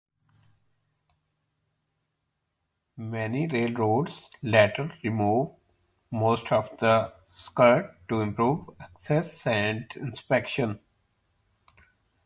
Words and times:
Many 2.97 3.45
railroads 3.45 4.31
later 4.41 4.91
removed 5.03 5.53
most 6.09 6.51
of 6.51 6.75
the 6.79 7.13
skirt 7.29 7.95
to 8.09 8.21
improve 8.21 8.67
access 8.79 9.45
and 9.45 9.85
inspection. 9.95 10.79